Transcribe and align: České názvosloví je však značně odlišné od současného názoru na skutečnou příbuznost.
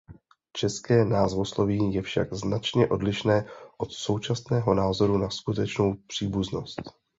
České 0.53 1.05
názvosloví 1.05 1.93
je 1.93 2.01
však 2.01 2.33
značně 2.33 2.89
odlišné 2.89 3.45
od 3.77 3.91
současného 3.91 4.73
názoru 4.73 5.17
na 5.17 5.29
skutečnou 5.29 5.95
příbuznost. 6.07 6.81